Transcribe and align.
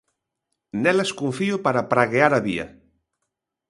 Nelas 0.83 1.11
confío 1.21 1.55
para 1.65 1.87
praguear 1.91 2.31
á 2.37 2.41
vía. 2.47 2.65